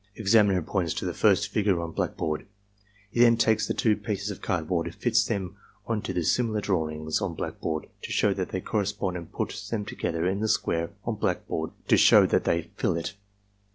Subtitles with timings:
[0.15, 2.47] Examiner points to the first figure on blackboard.
[3.11, 7.21] He then takes the two pieces of cardboard, fits them on to the similar drawings
[7.21, 11.17] on blackboard to show that they correspond and puts them together in the square on
[11.17, 13.13] black board to show that they fill it.